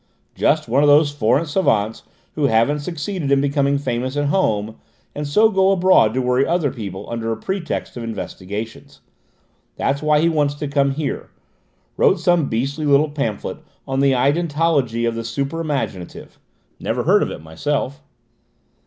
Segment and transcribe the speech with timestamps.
[0.33, 2.01] "Just one of those foreign savants
[2.33, 4.77] who haven't succeeded in becoming famous at home
[5.13, 9.01] and so go abroad to worry other people under a pretext of investigations.
[9.75, 11.29] That's why he wants to come here.
[11.97, 16.39] Wrote some beastly little pamphlet on the ideontology of the hyper imaginative.
[16.79, 18.01] Never heard of it myself."